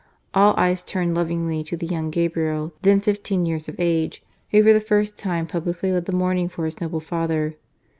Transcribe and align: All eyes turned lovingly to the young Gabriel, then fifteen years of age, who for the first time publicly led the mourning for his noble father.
All 0.33 0.55
eyes 0.57 0.81
turned 0.81 1.13
lovingly 1.13 1.63
to 1.63 1.77
the 1.77 1.85
young 1.85 2.09
Gabriel, 2.09 2.73
then 2.81 3.01
fifteen 3.01 3.45
years 3.45 3.69
of 3.69 3.75
age, 3.77 4.23
who 4.49 4.63
for 4.63 4.73
the 4.73 4.79
first 4.79 5.15
time 5.15 5.45
publicly 5.45 5.91
led 5.93 6.05
the 6.05 6.11
mourning 6.11 6.49
for 6.49 6.65
his 6.65 6.81
noble 6.81 7.01
father. 7.01 7.53